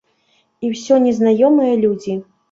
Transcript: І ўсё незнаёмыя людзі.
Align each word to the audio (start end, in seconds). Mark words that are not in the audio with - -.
І 0.67 0.69
ўсё 0.75 0.95
незнаёмыя 1.03 1.75
людзі. 1.83 2.17